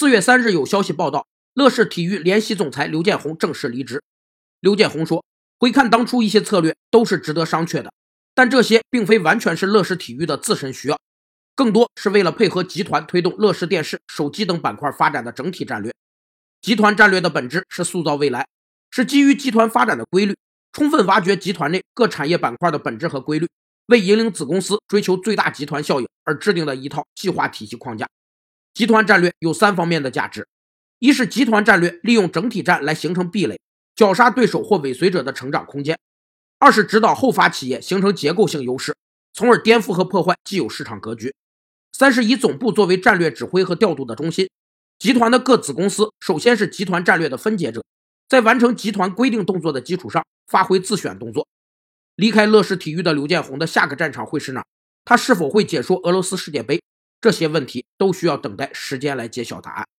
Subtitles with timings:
[0.00, 4.02] 四月三日有消息报道，乐视体育联席总裁刘建宏正式离职。
[4.58, 5.22] 刘建宏说
[5.60, 7.92] ：“回看当初一些策略都是值得商榷的，
[8.34, 10.98] 但这些并非完全是乐视体育的自身需要，
[11.54, 15.92] 更多是为了配合集团推动乐视电视、手机等板块发展的整体战略。
[16.62, 18.46] 集团战略的本质是塑造未来，
[18.90, 20.34] 是基于集团发展的规律，
[20.72, 23.46] 充分挖掘集团内各产业板块的本质和规律，
[23.88, 28.08] 为引领子公司追求最大集团效应而制定的一套计划体系框架。”
[28.80, 30.48] 集团战略有三方面的价值：
[31.00, 33.60] 一是集团战略利用整体战来形成壁垒，
[33.94, 35.96] 绞杀对手或尾随者的成长空间；
[36.58, 38.96] 二是指导后发企业形成结构性优势，
[39.34, 41.28] 从而颠覆和破坏既有市场格局；
[41.92, 44.48] 三是以总部作为战略指挥和调度的中心，
[44.98, 47.84] 集团的各子公司首先是集团战略的分解者，
[48.30, 51.46] 在完成集团规定动作的基础上发挥自选动作。
[52.16, 54.64] 离开乐视体育的刘建宏的下个战场会是哪？
[55.04, 56.80] 他是否会解说俄罗斯世界杯？
[57.20, 59.90] 这些问题都需要等待时间来揭晓答案。